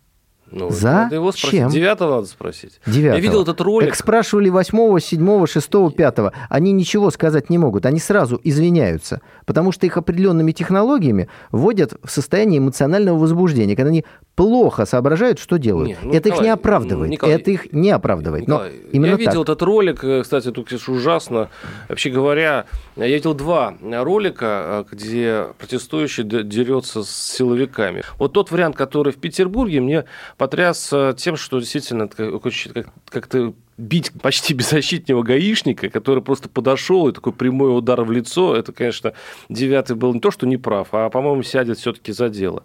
[0.53, 0.91] Ну, Зачем?
[0.91, 1.69] надо его спросить.
[1.69, 2.81] Девятого надо спросить.
[2.87, 3.17] Девятого.
[3.17, 3.89] Я видел этот ролик.
[3.91, 6.33] Так спрашивали восьмого, седьмого, шестого, пятого.
[6.49, 7.87] Они ничего сказать не могут.
[7.87, 9.21] Они сразу извиняются.
[9.47, 15.59] Потому что их определенными технологиями вводят в состояние эмоционального возбуждения, когда они плохо соображают, что
[15.59, 15.91] делают.
[15.91, 17.11] Не, ну, это их не Николай, оправдывает.
[17.11, 18.49] Николай, это их не оправдывает.
[18.49, 19.55] Но Николай, именно я видел так.
[19.55, 21.51] этот ролик, э, кстати, тут, конечно, ужасно.
[21.89, 22.65] Вообще говоря,
[22.97, 28.03] я видел два ролика, э, где протестующий дерется с силовиками.
[28.19, 30.05] Вот тот вариант, который в Петербурге, мне
[30.41, 32.33] потряс э, тем, что действительно как-
[32.73, 38.55] как- как-то бить почти беззащитного гаишника, который просто подошел и такой прямой удар в лицо,
[38.55, 39.13] это, конечно,
[39.49, 42.63] девятый был не то, что не прав, а, по-моему, сядет все-таки за дело.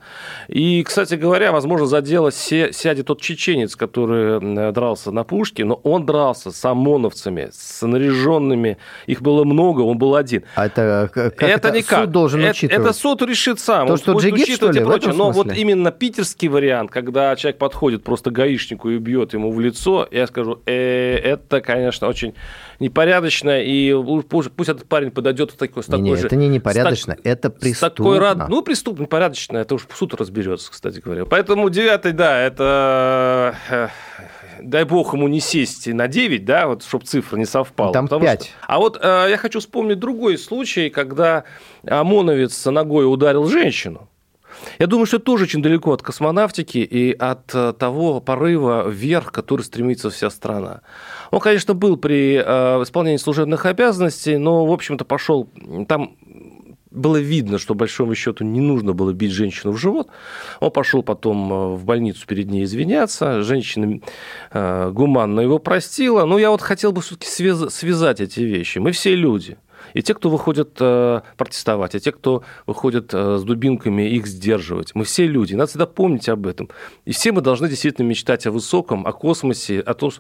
[0.48, 6.06] И, кстати говоря, возможно, за дело сядет тот чеченец, который дрался на пушке, но он
[6.06, 10.44] дрался с ОМОНовцами, с наряженными, их было много, он был один.
[10.56, 12.06] А это, как это, никак.
[12.06, 12.86] Суд должен это, учитывать.
[12.86, 13.88] это суд решит сам.
[13.88, 15.14] То, Он что будет джигит, учитывать что ли, и прочее.
[15.14, 20.08] Но вот именно питерский вариант, когда человек подходит просто гаишнику и бьет ему в лицо,
[20.12, 22.34] я скажу, э, это, конечно, очень
[22.80, 23.94] непорядочно, и
[24.30, 26.28] пусть, пусть этот парень подойдет в такой, с такой Не-не, же...
[26.28, 28.56] это не непорядочно, так- это с такой рад- преступно.
[28.56, 31.26] Ну, преступно, непорядочно, это уж суд разберется, кстати говоря.
[31.26, 33.56] Поэтому девятый, да, это...
[33.70, 33.88] э,
[34.62, 37.92] Дай бог ему не сесть на 9, да, вот, чтобы цифра не совпала.
[37.92, 38.44] Там потому пять.
[38.46, 41.44] что- А вот э, я хочу вспомнить другой случай, когда
[41.86, 44.08] ОМОНовец ногой ударил женщину.
[44.80, 49.32] Я думаю, что это тоже очень далеко от космонавтики и от э, того порыва вверх,
[49.32, 50.82] который стремится вся страна.
[51.32, 55.50] Он, конечно, был при э, исполнении служебных обязанностей, но, в общем-то, пошел...
[55.88, 56.18] Там
[56.92, 60.08] было видно, что, большому счету, не нужно было бить женщину в живот.
[60.62, 63.42] Он пошел потом э, в больницу перед ней извиняться.
[63.42, 64.00] Женщина
[64.52, 66.26] гуманно его простила.
[66.26, 68.80] Но я вот хотел бы все-таки связать эти вещи.
[68.80, 69.58] Мы все люди.
[69.96, 74.94] И те, кто выходят э, протестовать, и те, кто выходят э, с дубинками, их сдерживать.
[74.94, 76.70] Мы все люди, надо всегда помнить об этом.
[77.06, 80.12] И все мы должны действительно мечтать о высоком, о космосе, о том.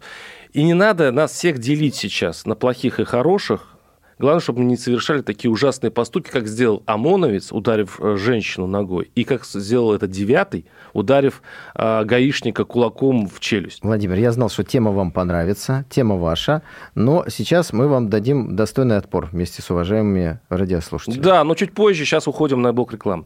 [0.53, 3.74] И не надо нас всех делить сейчас на плохих и хороших.
[4.17, 9.11] Главное, чтобы мы не совершали такие ужасные поступки, как сделал ОМОНовец, ударив э, женщину ногой,
[9.13, 11.41] и как сделал это девятый, ударив
[11.75, 13.83] э, гаишника кулаком в челюсть.
[13.83, 16.61] Владимир, я знал, что тема вам понравится, тема ваша,
[16.95, 21.21] но сейчас мы вам дадим достойный отпор вместе с уважаемыми радиослушателями.
[21.21, 23.25] Да, но чуть позже, сейчас уходим на блок рекламы.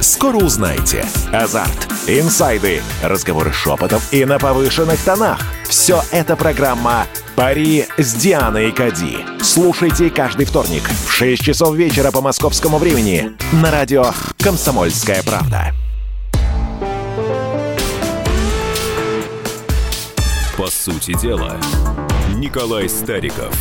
[0.00, 1.04] Скоро узнаете.
[1.32, 5.40] Азарт, инсайды, разговоры шепотов и на повышенных тонах.
[5.68, 9.18] Все это программа «Пари с Дианой Кади».
[9.42, 13.32] Слушайте каждый вторник в 6 часов вечера по московскому времени
[13.62, 14.06] на радио
[14.38, 15.72] «Комсомольская правда».
[20.56, 21.56] По сути дела,
[22.36, 23.54] Николай Стариков.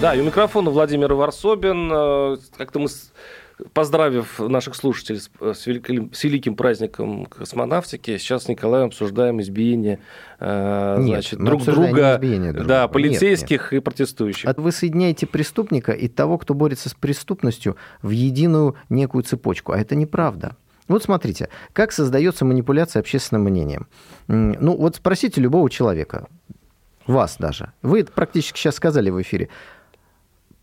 [0.00, 1.90] Да, и у микрофона Владимир Варсобин.
[1.92, 2.88] Э, Как-то мы
[3.72, 10.00] поздравив наших слушателей с, с, великим, с великим праздником космонавтики, сейчас с Николаем обсуждаем избиение
[10.40, 12.88] э, Нет, значит, друг друга, друг да, друга.
[12.88, 14.48] полицейских и протестующих.
[14.48, 19.72] А Вы соединяете преступника и того, кто борется с преступностью, в единую некую цепочку.
[19.72, 20.56] А это неправда.
[20.86, 23.86] Вот смотрите, как создается манипуляция общественным мнением.
[24.26, 26.28] Ну, вот спросите любого человека,
[27.06, 27.72] вас даже.
[27.82, 29.48] Вы это практически сейчас сказали в эфире.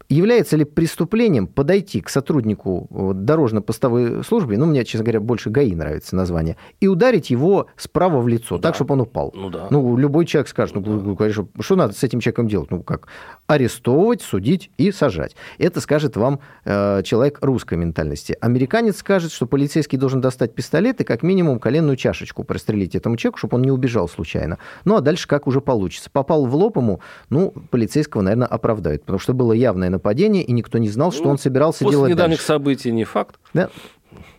[0.08, 5.74] Является ли преступлением подойти к сотруднику вот, дорожно-постовой службы, ну, мне, честно говоря, больше ГАИ
[5.74, 8.70] нравится название, и ударить его справа в лицо, Да.
[8.70, 9.32] так, чтобы он упал?
[9.36, 9.68] Ну да.
[9.72, 12.70] Ну, любой человек скажет, ну, ну, конечно, что надо с этим человеком делать?
[12.70, 13.08] Ну, как?
[13.48, 15.36] Арестовывать, судить и сажать.
[15.58, 18.38] Это скажет вам э, человек русской ментальности.
[18.42, 23.40] Американец скажет, что полицейский должен достать пистолет и как минимум коленную чашечку прострелить этому человеку,
[23.40, 24.58] чтобы он не убежал случайно.
[24.84, 26.10] Ну, а дальше как уже получится.
[26.12, 30.78] Попал в лоб ему, ну, полицейского, наверное, оправдают, потому что было явное нападение, и никто
[30.78, 32.46] не знал, что Ну, он собирался После делать недавних дальше.
[32.46, 33.40] событий не факт.
[33.54, 33.70] Да?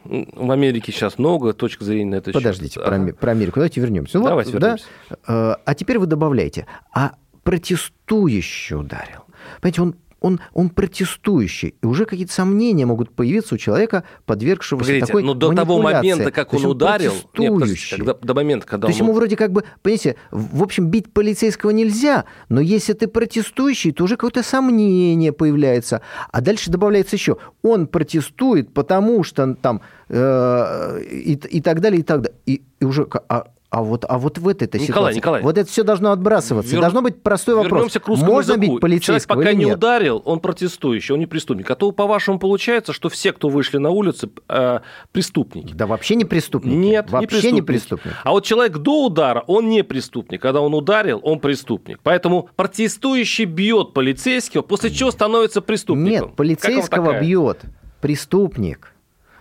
[0.05, 2.31] В Америке сейчас много точек зрения на это.
[2.33, 3.13] Подождите, про, Ага.
[3.13, 3.57] Про Америку.
[3.57, 4.19] Давайте вернемся.
[4.19, 4.87] Ну, Давайте да, вернемся.
[5.27, 9.23] э, а теперь вы добавляете, а протестующий ударил.
[9.61, 11.75] Понимаете, он, он, он протестующий.
[11.83, 16.31] И уже какие-то сомнения могут появиться у человека, подвергшегося Погодите, такой но до того момента,
[16.31, 17.97] как он есть ударил, нет, протестующий.
[17.97, 21.13] когда- до момента, когда То есть он ему вроде как бы, понимаете, в общем, бить
[21.13, 26.01] полицейского нельзя, но если ты протестующий, то уже какое-то сомнение появляется.
[26.31, 32.03] А дальше добавляется еще, он протестует, потому что там э, и, и так далее, и
[32.03, 32.39] так далее.
[32.47, 35.43] И, и уже, а, а вот, а вот в этой Николай, ситуации, Николай.
[35.43, 36.75] вот это все должно отбрасываться.
[36.75, 37.73] Вер- Должно быть простой вопрос.
[37.73, 38.73] Вернемся к русскому Можно языку.
[38.73, 39.77] бить полицейского Человек пока или не нет?
[39.77, 41.71] ударил, он протестующий, он не преступник.
[41.71, 44.81] А то, по-вашему, получается, что все, кто вышли на улицы, э,
[45.13, 45.75] преступники.
[45.75, 46.75] Да вообще не преступник.
[46.75, 47.55] Нет, вообще не преступник.
[47.55, 48.15] не преступник.
[48.25, 50.41] А вот человек до удара, он не преступник.
[50.41, 52.01] Когда он ударил, он преступник.
[52.03, 56.29] Поэтому протестующий бьет полицейского, после чего становится преступником.
[56.29, 57.61] Нет, полицейского бьет
[58.01, 58.95] преступник.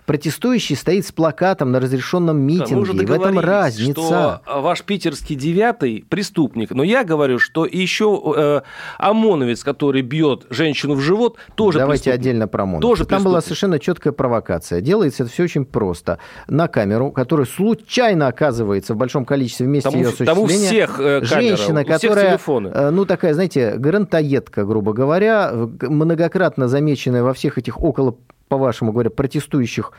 [0.06, 2.76] Протестующий стоит с плакатом на разрешенном митинге.
[2.76, 3.94] мы уже и в этом разница.
[3.94, 6.72] что ваш питерский девятый преступник.
[6.72, 8.62] Но я говорю, что еще э,
[9.00, 12.20] ОМОНовец, который бьет женщину в живот, тоже Давайте преступник.
[12.22, 12.82] отдельно про ОМОН.
[12.82, 13.44] Тоже Там была преступник.
[13.46, 14.82] совершенно четкая провокация.
[14.82, 16.20] Делается это все очень просто.
[16.48, 20.46] На камеру, которая случайно оказывается в большом количестве вместе Там у ее в- там у
[20.46, 20.86] осуществления.
[20.88, 22.68] всех, э, камера, Женщина, у всех которая, телефоны.
[22.74, 28.16] э, ну такая, знаете, грантоедка, грубо говоря, многократно замеченная во всех этих около,
[28.48, 29.92] по-вашему говоря, протестующих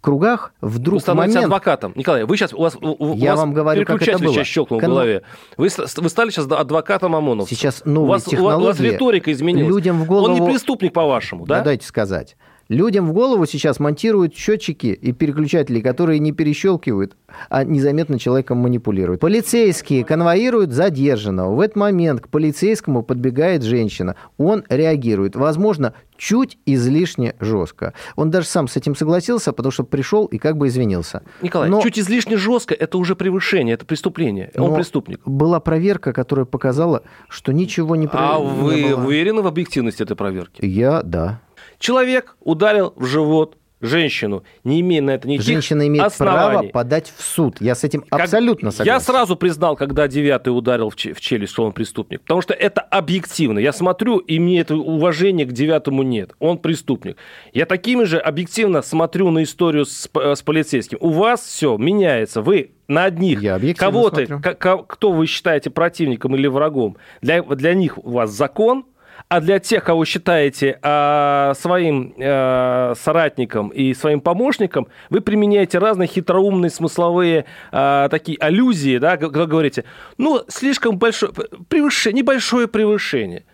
[0.00, 1.46] кругах, Вы вдруг в становитесь момент...
[1.52, 1.92] адвокатом.
[1.94, 2.52] Николай, вы сейчас...
[2.52, 4.34] У вас, у- у Я вас вам говорю, как это было.
[4.34, 5.22] сейчас щелкнул Кон- в голове.
[5.56, 7.54] Вы, вы стали сейчас адвокатом ОМОНовца.
[7.54, 9.68] Сейчас у новые у вас- у вас технологии риторика изменилась.
[9.72, 11.58] людям в голову- Он не преступник, по-вашему, да?
[11.58, 12.36] Да, дайте сказать.
[12.68, 17.16] Людям в голову сейчас монтируют счетчики и переключатели, которые не перещелкивают,
[17.50, 19.20] а незаметно человеком манипулируют.
[19.20, 21.54] Полицейские конвоируют задержанного.
[21.54, 24.16] В этот момент к полицейскому подбегает женщина.
[24.38, 25.36] Он реагирует.
[25.36, 27.94] Возможно, чуть излишне жестко.
[28.16, 31.22] Он даже сам с этим согласился, потому что пришел и как бы извинился.
[31.42, 34.50] Николай, Но- чуть излишне жестко, это уже превышение, это преступление.
[34.56, 35.20] Он но преступник.
[35.26, 39.04] Была проверка, которая показала, что ничего не, про- А не вы было.
[39.04, 40.64] уверены в объективности этой проверки?
[40.64, 41.40] Я, да.
[41.82, 46.38] Человек ударил в живот женщину, не имея на это никаких Женщина имеет оснований.
[46.58, 47.56] право подать в суд.
[47.60, 48.92] Я с этим Как- абсолютно согласен.
[48.92, 52.20] Я сразу признал, когда девятый ударил в, че- в челюсть, что он преступник.
[52.20, 53.58] Потому что это объективно.
[53.58, 56.30] Я смотрю, и мне это уважения к девятому нет.
[56.38, 57.16] Он преступник.
[57.52, 60.98] Я такими же объективно смотрю на историю с, с полицейским.
[61.00, 62.40] У вас все меняется.
[62.40, 64.40] Вы на одних Я смотрю.
[64.40, 68.84] ка- ка- кто вы считаете противником или врагом, для, для них у вас закон,
[69.28, 76.06] а для тех, кого считаете а, своим а, соратником и своим помощником, вы применяете разные
[76.08, 79.84] хитроумные смысловые а, такие аллюзии, да, когда говорите,
[80.18, 81.32] ну, слишком большое,
[81.68, 83.44] превышение, небольшое превышение.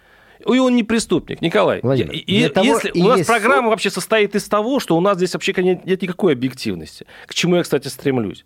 [0.46, 1.81] И он не преступник, Николай.
[1.83, 5.00] Владимир, И- того если и у нас есть программа вообще состоит из того, что у
[5.00, 8.44] нас здесь вообще нет, нет никакой объективности, к чему я, кстати, стремлюсь.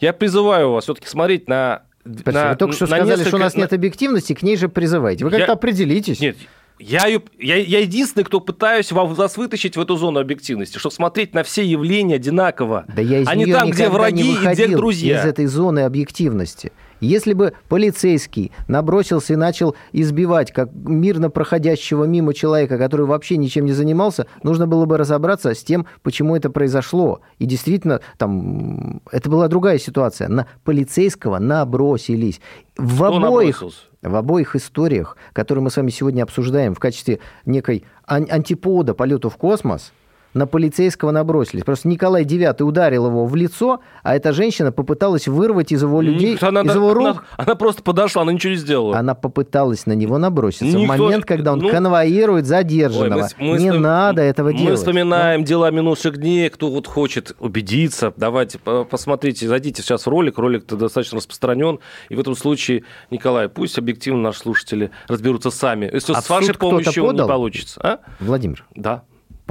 [0.00, 1.82] Я призываю вас все-таки смотреть на...
[2.04, 2.32] Спасибо.
[2.32, 4.56] на- Вы только что на сказали, что несколько- у нас на- нет объективности, к ней
[4.56, 5.24] же призываете.
[5.24, 6.20] Вы как-то Я- определитесь.
[6.20, 6.36] Нет,
[6.78, 7.20] я, я,
[7.56, 12.16] я единственный, кто пытаюсь вас вытащить в эту зону объективности, чтобы смотреть на все явления
[12.16, 12.84] одинако.
[12.94, 15.20] Да я из а не там, где враги и где друзья.
[15.20, 16.72] из этой зоны объективности.
[17.00, 23.64] Если бы полицейский набросился и начал избивать как мирно проходящего мимо человека, который вообще ничем
[23.64, 27.20] не занимался, нужно было бы разобраться с тем, почему это произошло.
[27.40, 30.28] И действительно, там, это была другая ситуация.
[30.28, 32.40] На полицейского набросились.
[32.76, 33.91] В Кто обоих, набросился?
[34.02, 39.30] В обоих историях, которые мы с вами сегодня обсуждаем в качестве некой ан- антипода полету
[39.30, 39.92] в космос,
[40.34, 41.64] на полицейского набросились.
[41.64, 46.36] Просто Николай IX ударил его в лицо, а эта женщина попыталась вырвать из его людей,
[46.40, 47.06] Она, из его рук.
[47.06, 48.96] она, она просто подошла, она ничего не сделала.
[48.96, 53.28] Она попыталась на него наброситься в Никто- момент, когда он ну- конвоирует Ой, задержанного.
[53.38, 54.70] мы- мы не вспом- надо этого мы делать.
[54.70, 54.76] Ну.
[54.76, 56.48] вспоминаем дела минувших дней.
[56.50, 60.38] Кто вот хочет убедиться, давайте по- посмотрите, зайдите сейчас в ролик.
[60.38, 61.78] Ролик достаточно распространен.
[62.08, 65.90] И в этом случае, Николай, пусть объективно наши слушатели разберутся сами.
[65.92, 67.28] Если А с в вашей помощью не подал?
[67.28, 67.80] получится.
[67.82, 67.98] А?
[68.20, 69.02] Владимир, Да.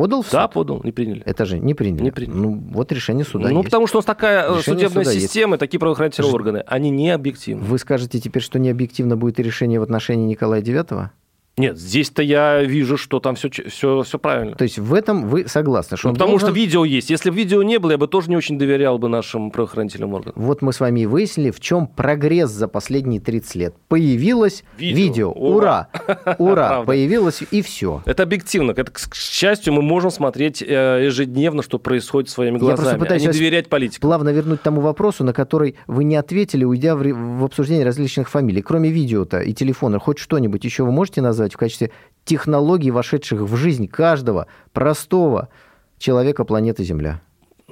[0.02, 0.54] Подал в Да, суд?
[0.54, 1.22] подал, не приняли.
[1.26, 2.02] Это же не приняли.
[2.04, 2.36] Не приняли.
[2.36, 3.66] Ну, вот решение суда ну, есть.
[3.66, 5.26] потому что у нас такая э, Решение судебная есть.
[5.26, 7.64] система, и такие правоохранительные Ж- органы, они не объективны.
[7.64, 11.10] Вы скажете теперь, что не объективно будет и решение в отношении Николая IX?
[11.58, 14.56] Нет, здесь-то я вижу, что там все, все, все правильно.
[14.56, 15.98] То есть в этом вы согласны?
[15.98, 17.10] Что Ну, потому должен- что видео есть.
[17.10, 20.34] Если бы видео не было, я бы тоже не очень доверял бы нашим правоохранительным органам.
[20.42, 23.76] Вот мы с вами и выяснили, в чем прогресс за последние 30 лет.
[23.90, 24.96] Появилось Видео.
[24.98, 25.32] видео.
[25.34, 25.90] Ура.
[26.38, 26.84] Ура!
[26.86, 28.02] Появилось, и все.
[28.06, 28.72] Это объективно.
[28.72, 33.24] Это, к счастью, мы можем смотреть э, ежедневно, что происходит своими Я просто глазами, пытаюсь
[33.24, 34.02] а не доверять политику.
[34.02, 38.62] Плавно вернуть тому вопросу, на который вы не ответили, уйдя в, в обсуждение различных фамилий.
[38.62, 41.92] Кроме видео-то и телефона, хоть что-нибудь еще вы можете назвать в качестве
[42.26, 45.50] технологий, вошедших в жизнь каждого простого
[45.98, 47.22] человека планеты Земля?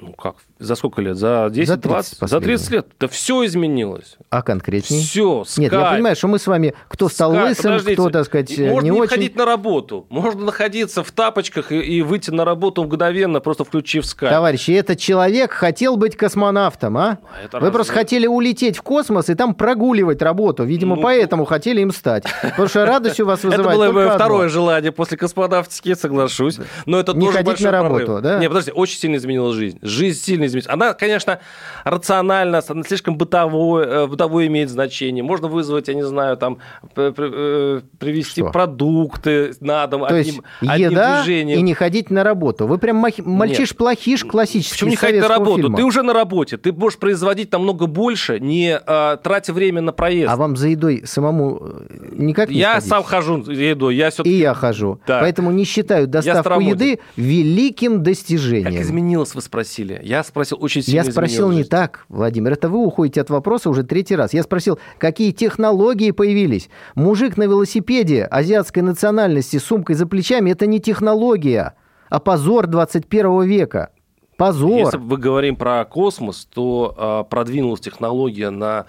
[0.02, 0.36] Ну как?
[0.58, 1.16] За сколько лет?
[1.16, 1.82] За 10, За 30
[2.18, 2.18] 20?
[2.30, 2.76] За 30 последние.
[2.78, 2.86] лет.
[2.98, 4.16] Да все изменилось.
[4.30, 5.02] А конкретней?
[5.02, 7.92] Все, Нет, я понимаю, что мы с вами, кто стал Скайп, лысым, подождите.
[7.94, 9.10] кто, так сказать, И Можно не не очень.
[9.10, 10.06] ходить на работу.
[10.08, 14.32] Можно находиться в тапочках и, и выйти на работу мгновенно, просто включив скайп.
[14.32, 17.18] Товарищи, этот человек хотел быть космонавтом, а?
[17.34, 20.64] А это Вы разве- просто хотели улететь в космос и там прогуливать работу.
[20.64, 22.24] Видимо, Ну, поэтому хотели им стать.
[22.42, 24.14] Потому что радость у вас Это вызывает было мое одно.
[24.16, 26.58] второе желание после космонавтики, соглашусь.
[26.86, 28.38] Но это Не тоже ходить на работу, да?
[28.38, 29.78] Не, подожди, очень сильно изменила жизнь.
[29.90, 30.68] Жизнь сильно изменилась.
[30.72, 31.40] Она, конечно,
[31.84, 35.22] рациональна, она слишком бытовое, э, бытовое имеет значение.
[35.22, 36.58] Можно вызвать, я не знаю, там,
[36.96, 38.50] э, привезти Что?
[38.50, 41.58] продукты на дом То есть одним, одним еда движением.
[41.58, 42.66] и не ходить на работу.
[42.66, 45.56] Вы прям махи- мальчиш-плохиш классический Почему не ходить на работу?
[45.62, 45.76] фильма.
[45.76, 46.56] Ты уже на работе.
[46.56, 50.30] Ты можешь производить намного больше, не э, тратя время на проезд.
[50.30, 52.88] А вам за едой самому э, никак не я сходить?
[52.88, 53.96] сам хожу за едой.
[53.96, 55.00] Я все И я хожу.
[55.06, 55.20] Да.
[55.20, 58.80] Поэтому не считаю доставку еды великим Как достижением.
[58.82, 59.79] изменилось, вы спросили?
[60.02, 61.68] Я спросил очень сильно Я спросил не жизнь.
[61.68, 62.52] так, Владимир.
[62.52, 64.32] Это вы уходите от вопроса уже третий раз.
[64.32, 66.68] Я спросил, какие технологии появились.
[66.94, 71.74] Мужик на велосипеде азиатской национальности с сумкой за плечами– это не технология,
[72.08, 73.90] а позор 21 века.
[74.36, 74.70] Позор.
[74.78, 78.86] Если мы говорим про космос, то а, продвинулась технология на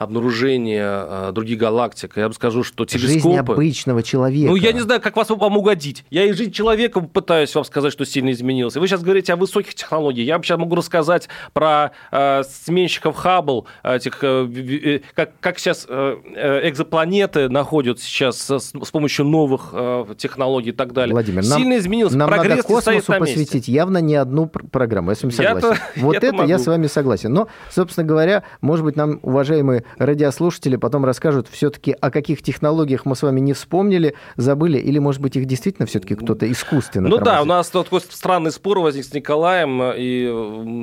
[0.00, 2.16] обнаружение а, других галактик.
[2.16, 3.52] Я бы скажу, что Жизнь телескопы...
[3.52, 4.50] обычного человека.
[4.50, 6.06] Ну, я не знаю, как вас вам угодить.
[6.08, 8.76] Я и жизнь человека пытаюсь вам сказать, что сильно изменилась.
[8.76, 10.26] Вы сейчас говорите о высоких технологиях.
[10.26, 15.84] Я вам сейчас могу рассказать про э, сменщиков Хаббл, этих, э, э, как, как сейчас
[15.86, 21.12] э, э, экзопланеты находят сейчас с, с помощью новых э, технологий и так далее.
[21.12, 22.14] Владимир, нам, сильно изменилось.
[22.14, 23.34] нам Прогресс надо космосу на месте.
[23.38, 25.10] посвятить явно не одну пр- программу.
[25.10, 25.82] Я с вами Я-то- согласен.
[25.96, 27.34] вот я-то это я с вами согласен.
[27.34, 33.16] Но, собственно говоря, может быть, нам, уважаемые радиослушатели, потом расскажут все-таки, о каких технологиях мы
[33.16, 37.24] с вами не вспомнили, забыли, или, может быть, их действительно все-таки кто-то искусственно Ну да,
[37.24, 37.44] тормозит.
[37.44, 40.30] у нас такой странный спор возник с Николаем, и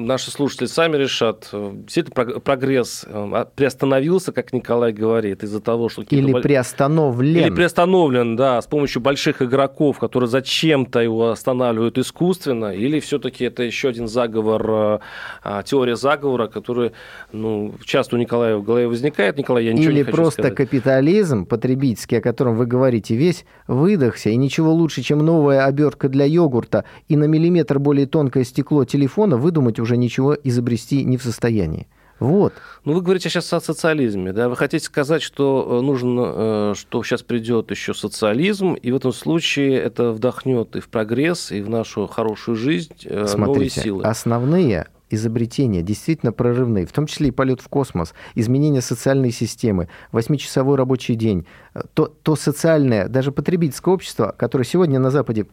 [0.05, 1.49] наши слушатели сами решат.
[1.53, 6.03] Э, Действительно, прог- прогресс э, приостановился, как Николай говорит, из-за того, что...
[6.09, 7.45] Или бол- приостановлен.
[7.45, 13.63] Или приостановлен, да, с помощью больших игроков, которые зачем-то его останавливают искусственно, или все-таки это
[13.63, 14.99] еще один заговор, э,
[15.43, 16.91] а, теория заговора, которая,
[17.31, 19.37] ну, часто у Николая в голове возникает.
[19.37, 20.55] Николай, я ничего Или не хочу просто сказать.
[20.55, 26.25] капитализм потребительский, о котором вы говорите, весь выдохся, и ничего лучше, чем новая обертка для
[26.25, 31.87] йогурта и на миллиметр более тонкое стекло телефона выдумать уже ничего изобрести не в состоянии.
[32.19, 32.53] Вот.
[32.83, 34.49] Ну, вы говорите сейчас о социализме, да?
[34.49, 39.13] Вы хотите сказать, что э, нужно, э, что сейчас придет еще социализм, и в этом
[39.13, 44.03] случае это вдохнет и в прогресс, и в нашу хорошую жизнь э, новые Смотрите, силы.
[44.03, 50.75] основные изобретения действительно прорывные, в том числе и полет в космос, изменение социальной системы, восьмичасовой
[50.75, 55.47] рабочий день, э, то, то социальное, даже потребительское общество, которое сегодня на Западе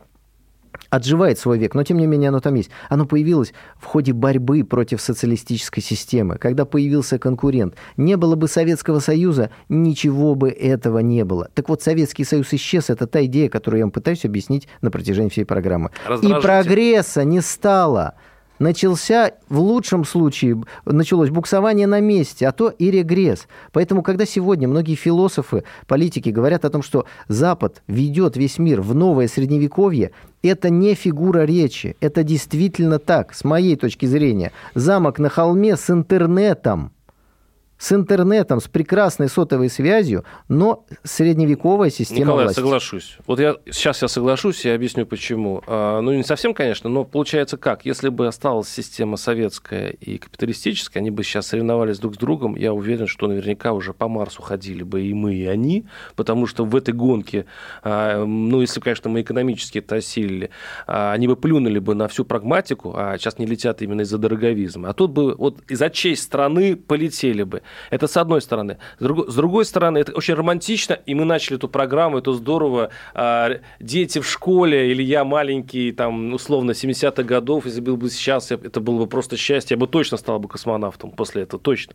[0.91, 2.71] отживает свой век, но тем не менее оно там есть.
[2.89, 7.75] Оно появилось в ходе борьбы против социалистической системы, когда появился конкурент.
[7.97, 11.49] Не было бы Советского Союза, ничего бы этого не было.
[11.55, 15.31] Так вот, Советский Союз исчез, это та идея, которую я вам пытаюсь объяснить на протяжении
[15.31, 15.91] всей программы.
[16.23, 18.15] И прогресса не стало.
[18.59, 23.49] Начался, в лучшем случае, началось буксование на месте, а то и регресс.
[23.73, 28.95] Поэтому, когда сегодня многие философы, политики говорят о том, что Запад ведет весь мир в
[28.95, 30.13] новое средневековье,
[30.43, 31.97] это не фигура речи.
[32.01, 34.53] Это действительно так, с моей точки зрения.
[34.75, 36.94] Замок на холме с интернетом.
[37.79, 42.61] С интернетом, с прекрасной сотовой связью, но средневековая система Николай, власти.
[42.61, 43.19] соглашусь.
[43.27, 45.63] Вот я сейчас я соглашусь и объясню почему.
[45.67, 47.85] А, ну, не совсем, конечно, но получается как?
[47.85, 52.73] Если бы осталась система советская и капиталистическая, они бы сейчас соревновались друг с другом, я
[52.73, 56.75] уверен, что наверняка уже по Марсу ходили бы и мы, и они, потому что в
[56.77, 57.47] этой гонке,
[57.83, 60.51] а, ну, если, конечно, мы экономически это осилили,
[60.87, 64.91] а, они бы плюнули бы на всю прагматику, а сейчас не летят именно из-за дороговизма.
[64.91, 67.63] А тут бы вот из-за честь страны полетели бы.
[67.91, 68.79] Это с одной стороны.
[68.99, 72.91] С другой, с другой стороны, это очень романтично, и мы начали эту программу, это здорово.
[73.15, 78.51] А, дети в школе, или я маленький, там, условно, 70-х годов, если был бы сейчас,
[78.51, 81.95] это было бы просто счастье, я бы точно стал бы космонавтом после этого, точно.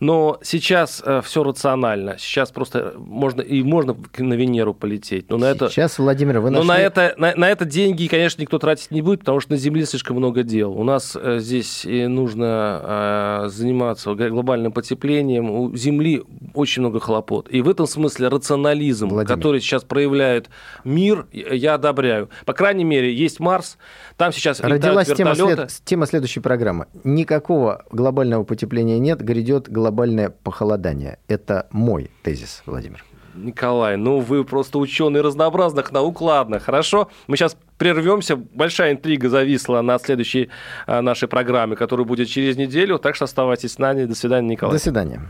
[0.00, 2.16] Но сейчас э, все рационально.
[2.18, 5.28] Сейчас просто можно и можно на Венеру полететь.
[5.28, 6.66] Но на сейчас, это, Владимир, вы нашли...
[6.66, 9.58] Но на это, на, на это деньги, конечно, никто тратить не будет, потому что на
[9.58, 10.72] Земле слишком много дел.
[10.72, 14.89] У нас э, здесь нужно э, заниматься глобальным потеплением.
[14.94, 16.22] У Земли
[16.54, 17.48] очень много хлопот.
[17.50, 19.36] И в этом смысле рационализм, Владимир.
[19.36, 20.48] который сейчас проявляет
[20.84, 22.30] мир, я одобряю.
[22.46, 23.78] По крайней мере, есть Марс,
[24.16, 25.70] там сейчас Родилась тема, след...
[25.84, 26.86] тема следующей программы.
[27.04, 31.18] Никакого глобального потепления нет, грядет глобальное похолодание.
[31.28, 33.04] Это мой тезис, Владимир.
[33.34, 37.08] Николай, ну вы просто ученый разнообразных наук, ладно, хорошо.
[37.26, 38.36] Мы сейчас прервемся.
[38.36, 40.50] Большая интрига зависла на следующей
[40.86, 42.98] а, нашей программе, которая будет через неделю.
[42.98, 44.04] Так что оставайтесь с нами.
[44.04, 44.74] До свидания, Николай.
[44.74, 45.22] До свидания.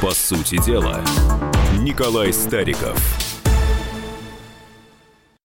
[0.00, 1.00] По сути дела,
[1.80, 3.25] Николай Стариков.